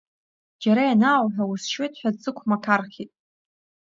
[0.61, 3.11] Џьара ианаауҳәа усшьуеит ҳәа дсықәмақархьеит.